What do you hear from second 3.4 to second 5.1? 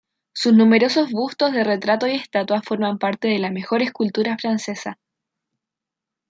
mejor escultura francesa.